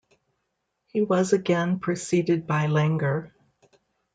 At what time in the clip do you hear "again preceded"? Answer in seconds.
1.31-2.47